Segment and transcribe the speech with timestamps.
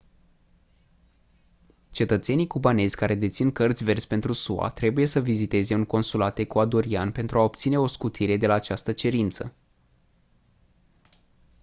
[1.91, 7.39] cetățenii cubanezi care dețin cărți verzi pentru sua trebuie să viziteze un consulat ecuadorian pentru
[7.39, 9.55] a obține o scutire de la această cerință